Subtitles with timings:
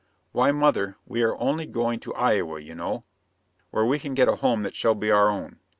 [0.31, 3.03] "Why, mother, we are only going to Iowa, you know,
[3.69, 5.59] where we can get a home that shall be our own.